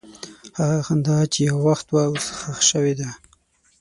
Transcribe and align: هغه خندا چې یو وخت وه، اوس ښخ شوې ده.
هغه 0.59 0.77
خندا 0.87 1.17
چې 1.33 1.39
یو 1.49 1.57
وخت 1.67 1.85
وه، 1.89 2.01
اوس 2.09 2.25
ښخ 2.39 2.57
شوې 2.69 2.93
ده. 2.99 3.09